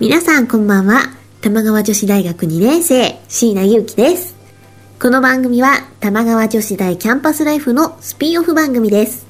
[0.00, 1.10] 皆さんこんばんは。
[1.40, 4.36] 玉川女子大学2年生、椎名祐希です。
[5.02, 9.26] この番組は玉川女子大キャンパスライフのスピンオフ番組です。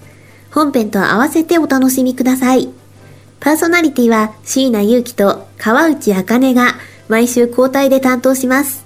[0.50, 2.68] 本編と合わせてお楽しみください。
[3.40, 6.74] パーソナリティは椎名祐希と川内茜が
[7.08, 8.84] 毎週交代で担当します。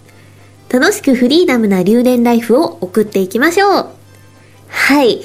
[0.73, 3.89] 楽しくフリーダムな留年ライフを送っていきましょう。
[4.69, 5.21] はい。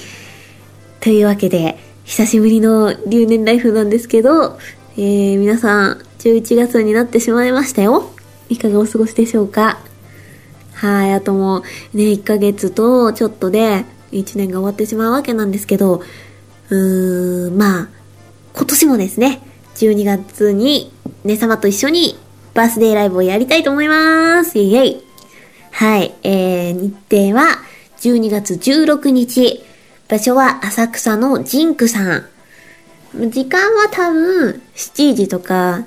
[1.01, 4.57] というわけで、久しぶりの留年ライフなんですけど、
[4.97, 8.11] えー、皆さん、11月になってしまいましたよ。
[8.49, 9.79] いかがお過ごしでしょうか？
[10.73, 11.61] はい、あともう
[11.97, 16.03] ね、1ヶ月とちょっとで1年が終わってしまうわけなんですけど、
[16.69, 17.89] うーん、まあ、
[18.53, 19.41] 今年もですね、
[19.75, 20.91] 12月に、
[21.23, 22.19] ね様と一緒に
[22.53, 24.59] バースデーライブをやりたいと思います。
[24.59, 25.03] イェイイェイ。
[25.71, 27.59] はい、えー、日程は
[27.99, 29.63] 12月16日。
[30.09, 32.25] 場所は浅草のジンクさん。
[33.29, 35.85] 時間は多分7時とか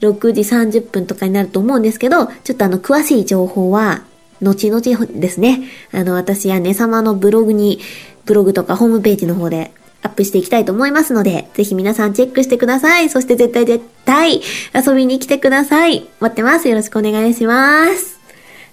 [0.00, 4.02] 6時30分とかになると思うんですけど、ちょっとあの詳しい情報は
[4.40, 5.62] 後々ですね。
[5.92, 7.80] あの私やね様のブログに、
[8.24, 13.08] ブログとかホームページの方でアップしていきたいと思いますので、ぜひ皆さんチェックしてください。
[13.10, 14.40] そして絶対絶対
[14.74, 16.08] 遊びに来てください。
[16.20, 16.68] 待ってます。
[16.68, 18.18] よろしくお願いします。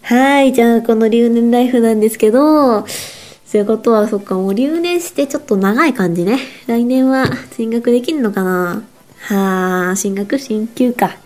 [0.03, 0.53] はい。
[0.53, 6.37] じゃあ、この留年ライフなんですけど、そういうことは、そっか、もう留年してちょっと長い感じね。
[6.67, 8.83] 来年は進学できるのかな
[9.27, 11.17] はあ、進学進級か。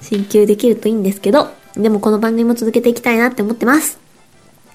[0.00, 3.98] 進級できるといいんですけど、でもこの番組も続けていきたいなって思ってます。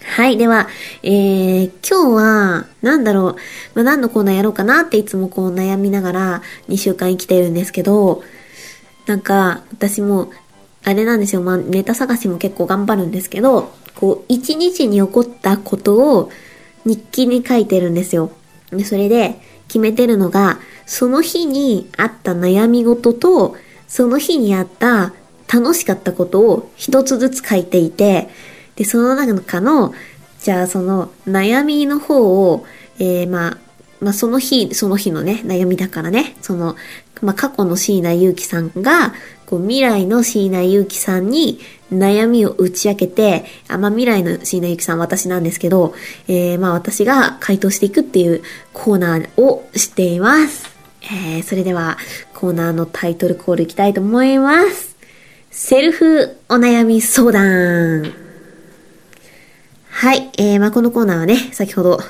[0.02, 0.36] はい。
[0.36, 0.68] では、
[1.02, 3.36] えー、今日は、なんだろう、
[3.76, 8.24] まあ、何のコーナーやろうかなっていつもこう悩みながら2週間生きてるんですけど、
[9.06, 10.32] なんか、私も、
[10.84, 16.30] あれなんですよ、まあ、ネタ探しも結構頑張るんですけど、こう、一日に起こったことを
[16.84, 18.32] 日記に書いてるんですよ。
[18.72, 23.56] で、それで決めてるのが、その日にあった悩み事と、
[23.88, 25.14] その日にあった
[25.52, 28.30] 楽しかったことを一つずつ書いていて、
[28.76, 29.94] で、その中の、
[30.40, 32.66] じゃあその悩みの方を、
[33.00, 33.58] えー、まあ、
[34.02, 36.76] まあその日、その日のね、悩みだからね、その、
[37.22, 39.14] まあ過去の椎名祐希さんが、
[39.46, 41.60] こう未来の椎名祐希さんに
[41.98, 45.94] 悩みを打ち明けて、あまあ未来の椎名祐希さん私なんですけど、
[46.28, 50.70] えー、まあ私が回答していくっていうコーナーをしています。
[51.04, 51.98] えー、それでは
[52.34, 54.96] コーナーのタイトルコールいきたいと思います。
[55.52, 58.14] セルフお悩み相談。
[59.90, 60.30] はい。
[60.38, 62.02] えー、まあ、このコーナーはね、先ほど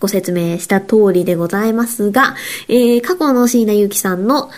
[0.00, 2.34] ご説明した通りでございますが、
[2.68, 4.50] えー、過去の椎名祐希さんの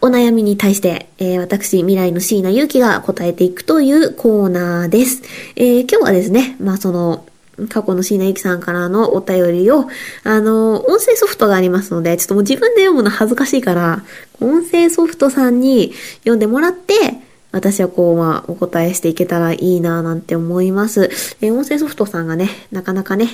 [0.00, 5.22] お悩みに対して、えー、私、未来の椎名祐希が答えていくというコーナーです。
[5.56, 7.26] えー、今日はですね、まあ、その、
[7.68, 9.86] 過去の椎名ゆきさんからのお便りを、
[10.24, 14.02] あの、音声ソフトがありますので、ちょっともう自分で読むの恥ずかしいから、
[14.40, 16.94] 音声ソフトさんに読んでもらって、
[17.52, 21.10] 私はこう、まあ、お答えしていけたらいいななんて思います。
[21.42, 23.28] えー音声ソフトさんがね、なかなかね、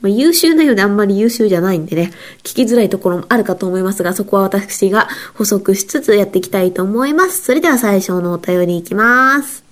[0.00, 2.12] まあ、優秀なようであんまり優秀じゃないんでね、
[2.42, 7.42] 聞きづらいところもあるかと思いますが、そこは私が補足しつつやっていきたいと思います。
[7.42, 9.64] それでは最初のお便りいきます。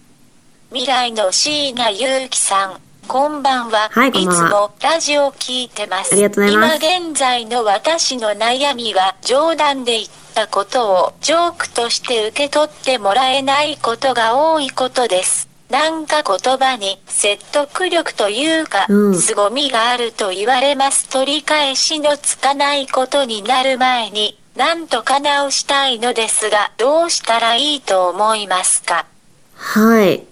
[0.70, 3.90] 未来の椎名祐希さん、こんばんは。
[3.92, 6.12] はいこんばんはつもラジオ聞いてます。
[6.14, 15.53] ありがとうございます今現在の私の悩みは冗談で言ったことをジョークとして受け取ってもらえないことが多いことです。
[15.70, 21.08] なんか言葉に説得力というか、うん凄みがあると言われます。
[21.08, 29.06] 取り返しのつかないことになる前に、なんとか直したいのですが、どうしたらいいと思いますか？
[29.54, 30.22] はい。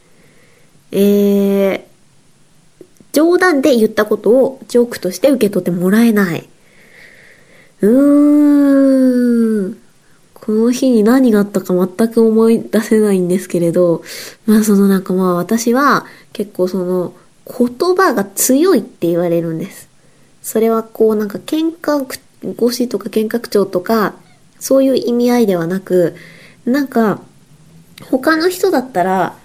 [0.92, 1.82] えー、
[3.12, 6.48] 冗談で言ったことをジョークとして受け取ってもらえない。
[7.80, 9.81] うーん。
[10.44, 14.02] この日に何があったか全く思い出せないんですけれど、
[14.44, 17.14] まあそのなんかまあ私は結構その
[17.46, 19.88] 言葉が強いって言われるんです。
[20.42, 22.04] それはこうなんか喧嘩
[22.42, 24.14] 越しとか喧嘩口調とか
[24.58, 26.16] そういう意味合いではなく、
[26.66, 27.22] なんか
[28.10, 29.36] 他の人だったら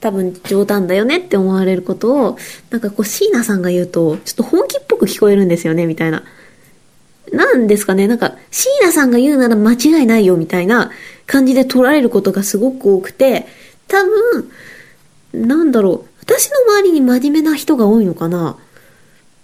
[0.00, 2.38] 多分冗談だよねって思われることを、
[2.70, 6.24] なんかこう椎名さんが言うと、ちょっと本気っぽく聞こえるんですよね、みたいな。
[7.32, 10.90] なんですかね、なんか、椎名さんが言うなら間違いないよ、みたいな
[11.26, 13.46] 感じで取られることがすごく多くて、
[13.88, 14.50] 多分、
[15.32, 18.56] なんだろう、私の周りに真面目な人が多いのかな。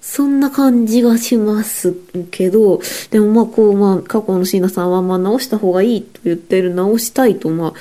[0.00, 1.94] そんな感じがします
[2.30, 2.80] けど、
[3.10, 7.72] でもまあこう、まあ過去の椎名さんはまあ直した方がいいと言ってる、直したいとまあ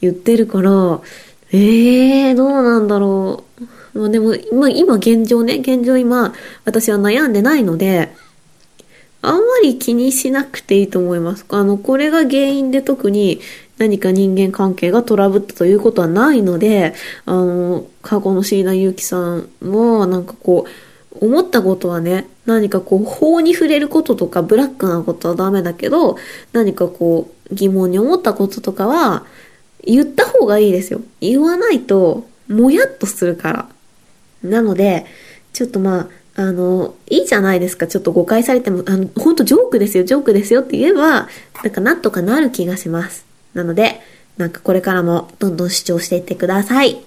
[0.00, 1.00] 言ってるから、
[1.52, 3.44] ええー、どうなんだろ
[3.94, 3.98] う。
[3.98, 6.34] まあでも、まあ今現状ね、現状今、
[6.64, 8.14] 私は悩んでないので、
[9.22, 11.44] あんまり気にしなくていいと思います。
[11.48, 13.40] あの、これが原因で特に
[13.78, 26.16] 何か人間関係がトラブったということはないので、あの、過去の椎名祐樹さんも、なんかこう、思ったことはね、何かこう、法に触れることとか、ブラックなことはダメだけど、
[26.52, 29.24] 何かこう、疑問に思ったこととかは、
[29.84, 31.00] 言った方がいいですよ。
[31.20, 33.68] 言わないと、もやっとするから。
[34.42, 35.06] なので、
[35.52, 37.86] ちょっとまあ、あの、いいじゃないですか。
[37.86, 41.28] ちょっと誤解されても、あの、ほんとジョークですよ、ジョークですよって言えば、
[41.62, 43.24] なんかなんとかなる気がします。
[43.54, 44.00] なので、
[44.36, 47.00] なんかこれからもどんどん主張していってください。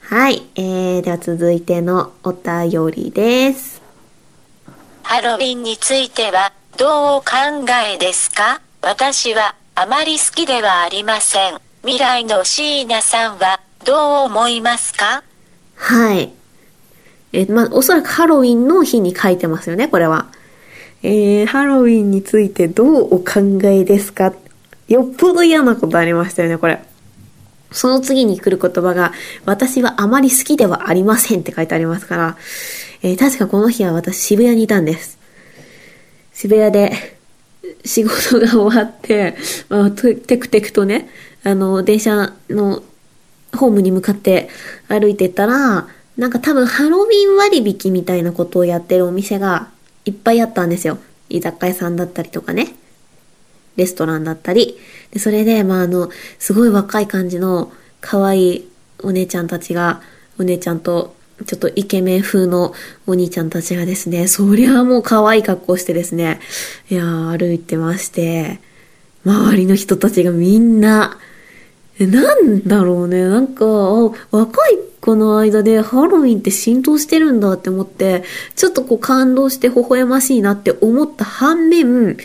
[0.00, 0.42] はい。
[0.56, 3.80] えー、では続いてのお便りです。
[5.04, 7.26] ハロウィンについてはどうお考
[7.94, 8.60] えですか？
[8.82, 11.58] 私はあまり好きではありません。
[11.82, 13.96] 未来の椎名さんはどう
[14.26, 15.22] 思いますか？
[15.76, 16.30] はい。
[17.32, 20.26] えーまあ、おそらくハロウィンの日に書いてますよね、これは。
[21.02, 24.34] えー、ハロウィンについてどうお考えですか？
[24.88, 26.82] よっぽど嫌なことありましたよね、これ。
[27.72, 29.12] その次に来る言葉が、
[29.46, 32.36] 私はあまり好きではありませんって書いてありますから、
[33.02, 35.18] えー確かこの日は私渋谷にいたんです。
[36.34, 36.92] 渋谷で
[37.84, 39.36] 仕事が終わって、
[39.68, 41.08] まあ、テクテクとね、
[41.44, 42.82] あの、電車の
[43.56, 44.48] ホームに向かって
[44.88, 49.68] 歩いてったら、なんか多分ハロウィン割引みたいなことをやってるお店が
[50.04, 50.98] いっぱいあったんですよ。
[51.28, 52.74] 居酒屋さんだったりとかね。
[53.76, 54.78] レストランだったり。
[55.12, 58.68] で、それで、まあ、あの、すごい若い感じの可愛い
[59.02, 60.02] お姉ちゃんたちが、
[60.38, 61.14] お姉ちゃんと、
[61.46, 62.74] ちょっとイケメン風の
[63.06, 66.40] お兄ちゃんたちがですね、そりゃもう可愛い格好してですね、
[66.90, 68.60] いやー、歩いてまして、
[69.24, 71.18] 周りの人たちがみんな、
[72.00, 73.28] えなんだろうね。
[73.28, 73.66] なんか、
[74.30, 78.24] 若い子の間でハロウィンって浸透してるんだって思って、
[78.56, 82.16] ちょっとこう感動して微笑ましいなって思った反面、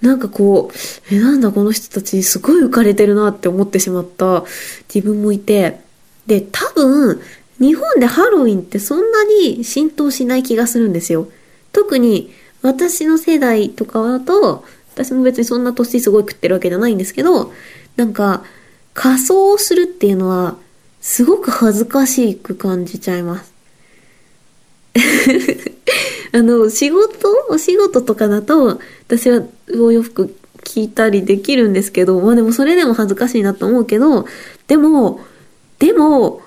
[0.00, 4.44] なんかこう、え、なんだこの人たちすごい浮かれてるなって思ってしまった
[4.92, 5.78] 自分もいて、
[6.26, 7.20] で、多分、
[7.60, 11.28] 日本でハロウィンってそんなに浸透しない気がするんですよ。
[11.72, 12.32] 特に
[12.62, 14.64] 私の世代とかだと、
[14.94, 17.52] 私も別にそんな年すごい食ってるわけじゃないんですけど、
[17.96, 18.44] なんか、
[18.98, 20.56] 仮装をするっていうのは、
[21.00, 23.52] すごく恥ずかしく感じちゃいます。
[26.34, 29.44] あの、仕事お仕事とかだと、私は
[29.80, 30.34] お洋服
[30.64, 34.26] 着たりできるんですけど、まあでもそれでも恥ずかしいなと思うけど、
[34.66, 35.20] でも、
[35.78, 36.42] でも、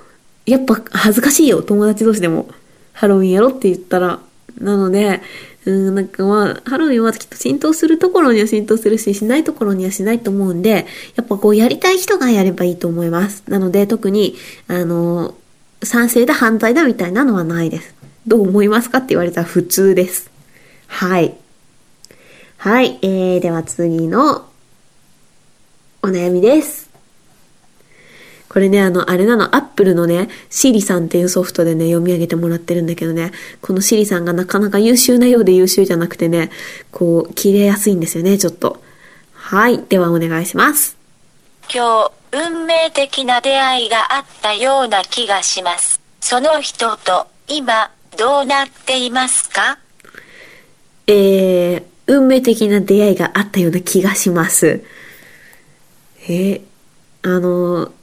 [0.45, 2.49] やっぱ恥ずかしいよ、友達同士でも。
[2.91, 4.19] ハロウィンやろって言ったら。
[4.59, 5.21] なので、
[5.65, 13.43] うん、なんかまあ、ハロウィンはきっと浸透するところには浸透するし、しないところにはしないと思うんで、やっぱこうやりたい人がやればいいと思います。
[13.47, 14.35] なので、特に、
[14.67, 15.35] あの、
[15.83, 17.93] 賛成だ反対だみたいなのはないです。
[18.27, 20.31] どう思いますかって言われたら普通です。
[20.87, 21.35] はい。
[22.57, 24.45] はい、えー、では次の
[26.03, 26.90] お悩みです。
[28.51, 33.31] これね、あの、あれなの、アップルのね、シリさんっていうソフトでね、読み上げてもらってるんだけどね、
[33.61, 36.51] このシリさんがなかなか優秀なようで優秀じゃなくてね、
[36.91, 38.83] こう、切れやすいんですよね、ちょっと。
[39.31, 40.97] はい、ではお願いします。
[41.73, 46.01] 今日、運命的な出会いがあったような気がします。
[46.19, 49.77] その人と、今、どうなっていますか？
[51.07, 54.83] えー、運命的な出会いがあったような気がします。
[56.27, 56.61] えー、
[57.21, 57.93] あの、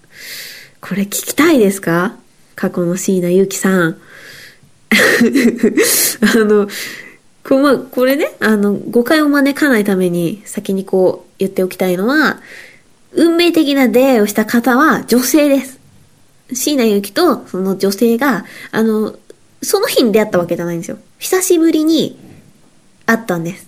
[0.89, 2.17] これ聞きたいですか？
[2.57, 3.99] 過去の椎名ゆきさん。
[4.91, 6.67] あの、
[7.45, 12.41] こ,、ま、これね、あの、誤解を招かないために先にこう言っておきたいのは、
[13.13, 15.79] 運命的な出会いをした方は女性です。
[16.55, 19.15] 椎名ゆきとその女性が、あの、
[19.63, 20.99] その日に出会ったわけじゃないんですよ。
[21.19, 22.19] 久しぶりに
[23.05, 23.67] 会ったんです。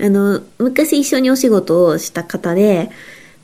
[0.00, 2.90] あの、昔一緒にお仕事をした方で、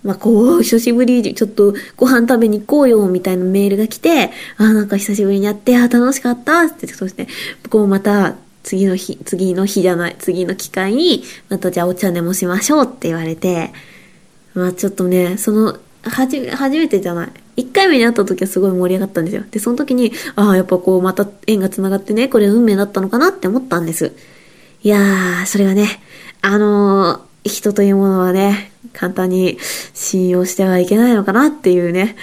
[0.03, 7.27] まあ、こう、久しぶりちょっとご飯食べに行こうよ、みたいなメールが来て、あ、なんか久しぶりに会って、あ、楽しかった、って、そして、
[7.69, 13.73] こうまた、次の日、次の日じゃない、次の機会に、またじゃあお茶でもしましょうって言われて、
[14.55, 17.63] まあちょっとね、その、はじ、初めてじゃない。
[17.63, 19.43] 1回目に会った時はすごい盛り上がったんですよ。
[19.51, 24.13] で、その時に、ああ、やっぱこう、また縁が繋がってね、これ運命だったのかなって思ったんです。
[24.83, 26.01] いやー、それがね、
[26.41, 29.59] あのー人というものはね、簡単に
[29.95, 32.17] 信用してはいけないのかなっていうね。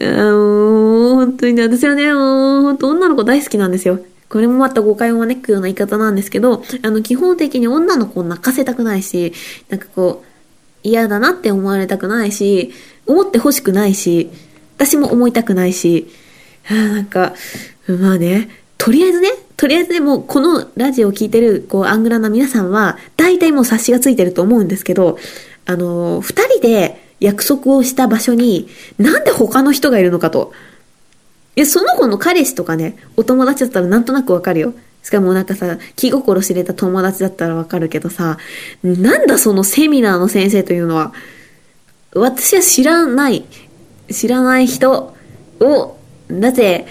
[0.00, 4.00] うーん、本当にね、私はね、もう本当女の子大好きなんですよ。
[4.28, 9.32] これもまた誤解を招くような言い方なんですけど、あの、基本的に女の子を泣かせたくないし、
[9.68, 10.26] なんかこう、
[10.82, 12.72] 嫌だなって思われたくないし、
[13.06, 14.30] 思ってほしくないし、
[14.76, 16.08] 私も思いたくないし、
[16.70, 17.34] なんか、
[17.88, 25.18] まあね、とりあえずね、とりあえずね、もこのラジオを聞いてる、こう、アングラな皆さんは、大体もう察しがついてると思うんですけど、
[25.66, 30.52] あの、二人で約束をした場所に、なんで他の人がいるのかと。
[31.56, 34.74] いや、その子の彼氏とかね、お友達だったらなんとなくわかるよ。
[35.02, 38.38] しかもなんかさ、気心知れた友達だったらわかるけどさ、
[38.82, 41.12] なんだそのセミナーの先生というのは。
[42.12, 43.44] 私は知らない、
[44.10, 45.14] 知らない人
[45.60, 45.96] を、
[46.28, 46.86] なぜ、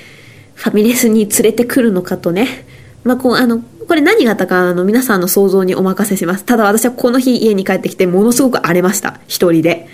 [0.55, 2.65] ファミレスに連れてくるのかとね。
[3.03, 6.45] まあ、こう、あの、これ何があったか、あの、皆さんの想像にお任せします。
[6.45, 9.19] ただ私はこの日家に帰ってきて、ものすごく荒れました。
[9.27, 9.87] 一人で。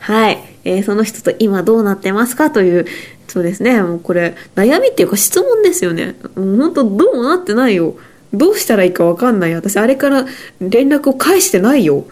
[0.00, 0.38] はい。
[0.64, 2.84] えーその人と今どうなってますかという、
[3.26, 3.80] そうですね。
[3.80, 6.14] もうこれ、悩みっていうか質問ですよね。
[6.36, 7.96] もう本当どうもなってないよ。
[8.34, 9.54] どうしたらいいかわかんない。
[9.54, 10.26] 私、あれから
[10.60, 12.04] 連絡を返してないよ。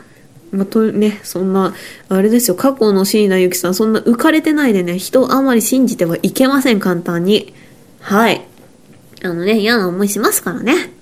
[0.53, 1.75] まあ、とね、そんな、
[2.09, 7.53] あれですよ、過去の椎名ゆきさん、そんな浮かれてないでね、人をあまり信じてはいけません、簡単に。
[8.01, 8.41] はい。
[9.23, 10.96] あのね、嫌な思いしますからね。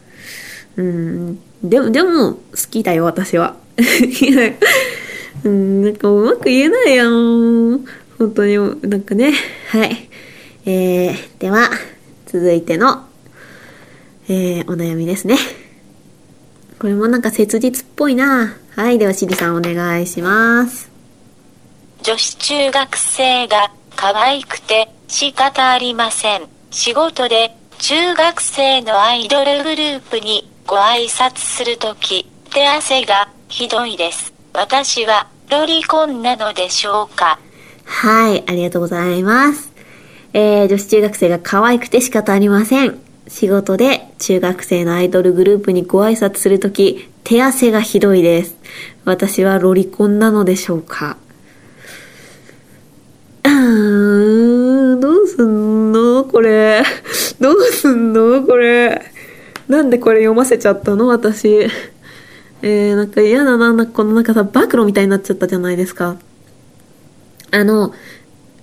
[0.76, 2.40] うん、でも、でも、好
[2.71, 3.57] きだよ、私は。
[5.45, 7.85] うん、なんかうまく言えないやん。
[8.19, 8.57] 本当に、
[8.88, 9.33] なんかね。
[9.69, 10.09] はい。
[10.66, 11.71] えー、では、
[12.26, 13.04] 続いての、
[14.28, 15.37] えー、お悩みですね。
[16.78, 18.57] これもなんか切実っぽいな。
[18.75, 18.99] はい。
[18.99, 20.90] では、しりさんお願いします。
[22.02, 26.43] 女子中学生が可愛くて仕方ありません。
[26.71, 34.33] 仕事で中学生のアイドルグループにご挨拶するとき、手汗がひどいです。
[34.54, 37.38] 私はロリコンなのでしょうか？
[37.85, 39.71] はい、ありがとうございます。
[40.33, 42.99] えー、女子中学生が可愛くて仕方ありません。
[43.28, 48.56] 仕事で中学生のアイドルグループにご挨拶するとき、手汗がひどいです。
[49.04, 51.18] 私はロリコンなのでしょうか？
[53.44, 56.83] うーん、どうすんのこれ。
[57.38, 59.12] どうすんのこれ。
[59.68, 61.09] なんでこれ読ませちゃったの？
[61.09, 61.68] 私。
[62.62, 66.16] えー、なんか嫌だな、なんかこのなんかさ、暴露みたいになっちゃったじゃないですか。
[67.50, 67.92] あの、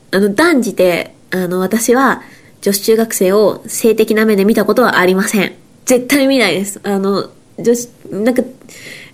[0.10, 2.24] あの、断じて、あの、私は
[2.62, 5.53] 女子中学生を性的な目で見たことはありません。
[5.86, 6.79] 絶対見ないです。
[6.84, 7.29] あの、
[7.60, 8.41] 女子、なんか、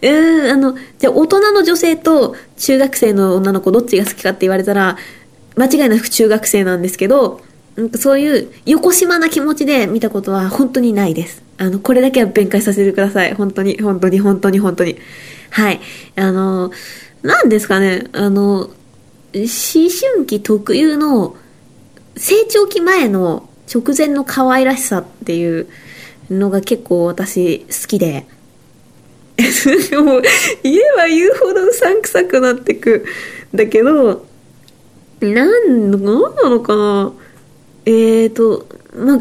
[0.01, 4.98] うん、あの、じゃあ大人の女性と中学生の女の子どっちが好きかって言われたら、
[5.58, 7.41] 間違いなく中学生なんですけど、
[7.75, 11.44] なんかそういう横島な気持ちで見たことは本当にないです。
[11.57, 13.33] あの、これだけは弁解させてください。
[13.33, 14.97] 本当に、本当に、本当に、本当に。
[15.49, 15.79] はい。
[16.15, 16.71] あの、
[17.23, 18.71] なんですかね、あの、思
[19.33, 21.35] 春期特有の
[22.15, 25.67] 成長期前の直前の可愛らしさっていう
[26.29, 28.25] のが結構私好きで。
[30.03, 30.21] もう
[30.63, 33.05] 言えば言うほどうさんくさくなってく。
[33.53, 34.25] だけど、
[35.21, 37.13] なん、なんなのかな
[37.85, 39.19] えーと、ま、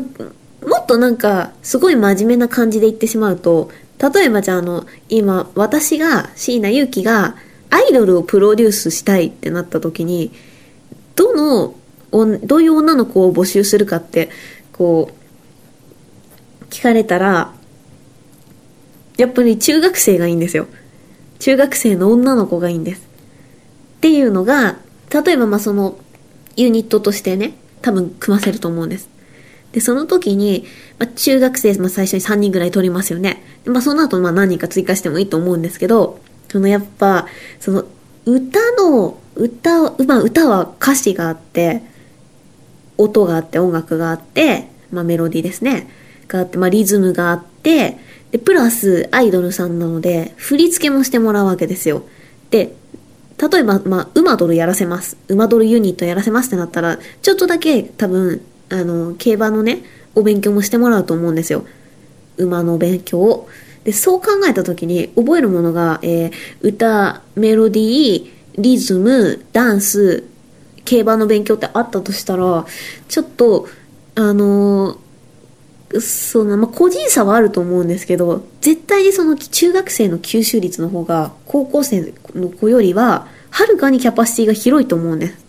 [0.67, 7.37] もっとなんか、すごい真面目な感じで言ってしまうと、例えばじゃああの、今、私が、椎名祐希が、
[7.71, 10.33] アイドルをプロデュースしたいってなった時に、
[11.15, 11.75] どの、
[12.45, 14.29] どういう女の子を募集するかって、
[14.73, 15.13] こ
[16.61, 17.53] う、聞かれたら、
[19.17, 20.67] やっぱり中学生がいいんですよ。
[21.39, 23.03] 中学生の女の子がいいんです。
[23.97, 24.79] っていうのが、
[25.11, 25.97] 例えばまあその、
[26.57, 29.16] ユニットとしてね、多分組ませると思うんです。
[29.73, 30.65] で、その時に、
[30.99, 33.43] まあ、中学生、まあ、最初に3人ぐらい取りますよね。
[33.65, 37.27] でまあ、その後、まあ、何人か追加してもいいと思うんですけど、そのやっぱ、
[37.61, 37.85] その、
[38.25, 41.83] 歌の、歌、まあ、歌は歌詞があって、
[42.97, 45.89] 音があって、音楽があって、まあ、メロディーですね。
[46.29, 47.99] があって、まあ、リズムがあって、
[48.31, 52.05] で、プラス、アイドルさんなので、振り付けもしてもらうわけですよ。
[52.51, 52.75] で、
[53.39, 55.17] 例えば、まあ、馬ドルやらせます。
[55.29, 59.83] 馬ドルユニットやらせますってなったら、ちょっとだけ多分、あの、競馬のね、
[60.15, 61.65] お勉強もしてもらうと思うんですよ。
[62.37, 63.49] 馬の勉強を。
[63.85, 70.25] で、そう考えたときに、覚えるものが、えー歌、メロディー、リズム、ダンス、
[70.85, 72.67] 競馬の勉強ってあったとしたら、
[73.09, 73.69] ちょっと、
[74.15, 75.07] あのー
[76.01, 85.46] その、まあ、個人差はあると思うんですけど、絶対にその中学生の吸収率の方が、高校生の子よりは、はるかにキャパシティが広いと思うんです。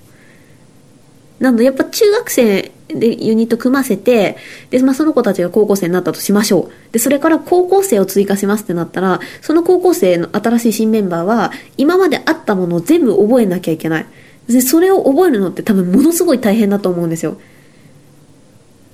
[1.40, 4.38] なのでやっぱ中学生でユニット組ませて、
[4.70, 6.94] で、まあその子たちが高校生になったとしましょう。
[6.94, 14.06] で、それから高校生を追加しますってなったら、その高校生の新しい新メンバーは、今まであったものを全部覚えなきゃいけない。
[14.48, 17.38] で、それを覚えるのって多分ものすごい大変だと思うんですよ。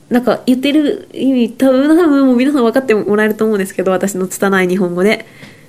[0.10, 5.26] なんか言ってる意味多分多分もう皆さん分かってもらえると思うんですけど、私の拙い日本語で。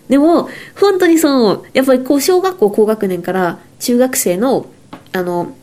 [0.09, 4.67] でも、本当にその、やっぱりこう小学校高学年から中学生の、
[5.13, 5.55] あの、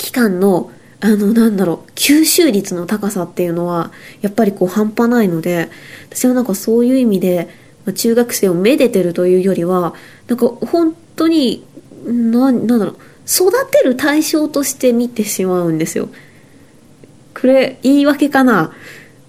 [0.00, 3.92] 期間の、あの、なんだろう、吸収率の高さっていうのは、
[4.22, 5.68] やっぱりこう半端ないので、
[6.10, 7.48] 私はなんかそういう意味で、
[7.84, 9.94] まあ中学生をめでてるというよりは、
[10.26, 11.64] なんか本当に、
[12.06, 16.08] な、なんだろう、育てる対象として見てしまうんですよ。
[17.38, 18.72] これ、言い訳かな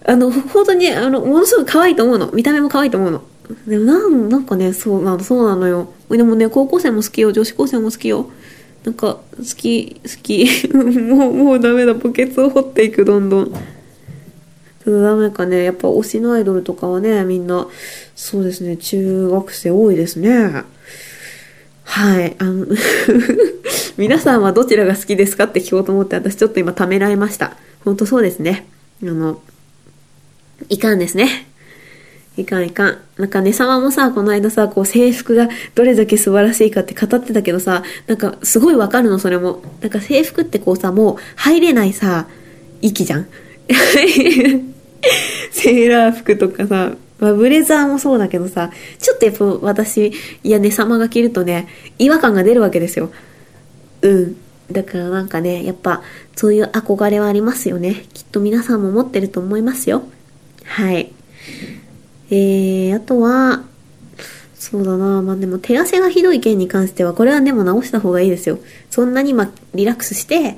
[0.05, 2.31] あの、本当に、あの、ものすごく可愛いと思うの。
[2.31, 3.21] 見た目も可愛いと思うの。
[3.67, 5.93] でもなん、なんかね、そうなの、そうなのよ。
[6.09, 7.31] でもね、高校生も好きよ。
[7.31, 8.31] 女子高生も好きよ。
[8.83, 10.47] なんか、好き、好き。
[10.73, 11.93] もう、もうダメだ。
[11.93, 13.51] 墓穴を掘っていく、どんどん。
[14.83, 15.63] ただダメかね。
[15.63, 17.67] やっぱ推しのアイドルとかはね、みんな、
[18.15, 20.63] そうですね、中学生多いですね。
[21.83, 22.35] はい。
[22.39, 22.65] あの、
[23.97, 27.57] 皆さんはどちらが好きですかって聞こうと思って、私ちょっと今ためらいました。
[27.85, 28.65] ほんとそうですね。
[29.03, 29.41] あの、
[30.69, 31.50] いかんですね。
[32.37, 32.97] いかんいかん。
[33.17, 39.61] なんかね、様もさ、この間さ、こう制服がどれだけ素晴らしいかって語ってたけどさ、なんかすごいわかるの、それも。
[39.81, 42.27] なんか制服ってこうさ、もう入れないさ、
[42.81, 43.27] 息じゃん。
[45.51, 51.67] セーラー服とかさ、まあ、ブレザーもそうだけどさ、ちょっとやっぱ私、いやね、様が着るとね、
[51.99, 53.11] 違和感が出るわけですよ。
[54.01, 54.35] うん。
[54.71, 56.01] だからなんかね、やっぱ、
[56.35, 58.05] そういう憧れはありますよね。
[58.13, 60.03] きっと皆さんも持ってると思いますよ。
[60.63, 61.11] はい。
[62.31, 63.63] えー、あとは、
[64.55, 68.57] そうだなまあでも手汗がひどい件に関しては、これはでも直した方がいいですよ。
[68.89, 70.57] そんなにまあリラックスして、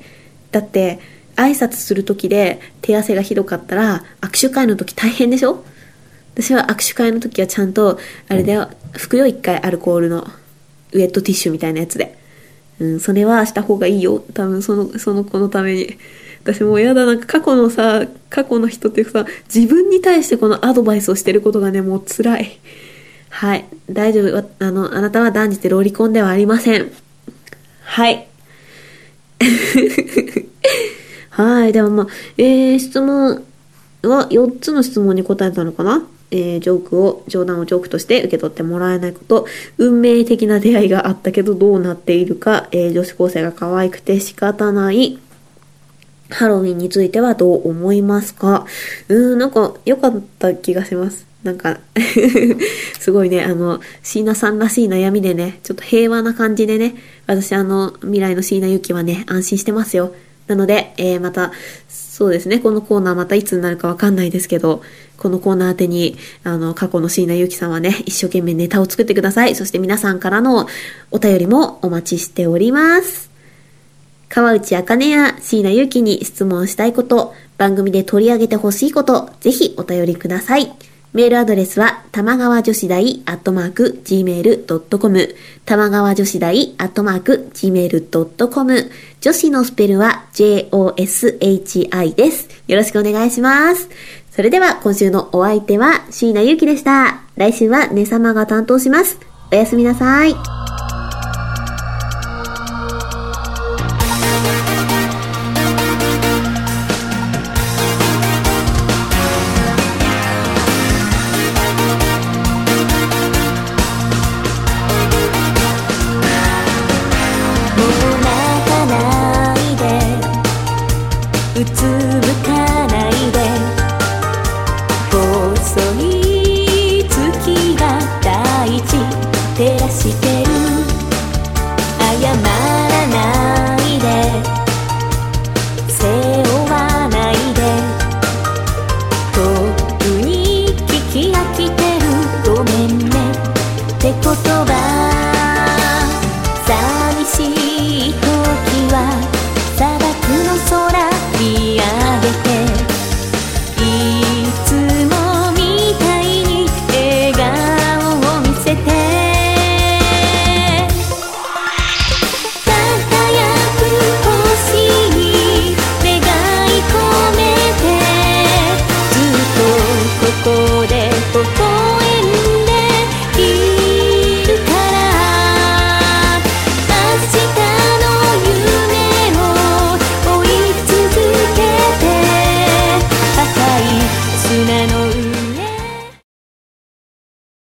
[0.52, 1.00] だって、
[1.36, 5.64] 挨拶する時で手汗がひどかったら、握手会の時大変でしょ？
[6.34, 10.28] 私は握手会の時はちゃんと、あれだよ、拭くよ一回アルコールの、
[10.92, 12.16] ウェットティッシュみたいなやつで。
[12.80, 14.24] うん、それはした方がいいよ。
[14.34, 15.98] 多分その、その子のために。
[16.42, 22.58] 私もうやだ、なんか過去のさ、過去の人っていうかさ、自分に対してこのアドバイスをしてることがね、もう辛い。
[23.30, 23.64] はい。
[23.90, 24.50] 大丈夫。
[24.58, 26.92] あの、あなたは断じてロリコンではありません。
[27.82, 28.28] はい。
[31.30, 31.72] はい。
[31.72, 32.06] でもまあ、
[32.36, 33.42] えー、質問
[34.02, 36.06] は4つの質問に答えたのかな？
[36.30, 39.46] えー、ジョークを、冗談をジョークとして受け取ってもらえないこと、
[39.78, 45.18] 運命的な出会いがあったけどどうなっているか、えー、女子高生が可愛くて仕方ない、
[46.30, 48.66] ハロウィンについてはどう思いますか？
[49.08, 51.26] うーん、なんか良かった気がします。
[51.44, 51.78] なんか、
[52.98, 56.94] すごいね、あの、椎名さんらしい悩みでね、ちょっと平和な感じでね、
[57.26, 60.14] 私あの、未来の椎名ゆきはね、安心してますよ。
[60.46, 61.52] なので、えー、また、
[61.88, 64.80] そうですね、このコーナーまたいつになるかわかんないですけど、
[65.16, 69.54] このコーナー宛てに、あの、過去の椎名ゆきさんはね、一生懸命ネタを作ってください。
[69.54, 70.66] そして皆さんからの
[71.10, 73.30] お便りもお待ちしております。
[74.28, 80.74] 川内あかねや椎名ゆきに質問したいこと、番組で取り上げてほしいこと、ぜひお便りください。
[81.14, 92.48] メールアドレスは、玉川女子大アットマーク gmail.com 玉川女子大アットマーク gmail.com 女子のスペルは joshi です。
[92.66, 93.88] よろしくお願いします。
[94.34, 97.20] それでは今週のお相手は椎名ゆきでした。
[97.36, 99.20] 来週はねさまが担当します。
[99.52, 100.34] おやすみなさい。